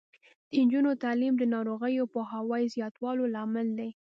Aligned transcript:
د 0.51 0.53
نجونو 0.65 0.91
تعلیم 1.03 1.33
د 1.37 1.43
ناروغیو 1.53 2.09
پوهاوي 2.13 2.63
زیاتولو 2.75 3.23
لامل 3.35 3.67
دی. 3.79 3.89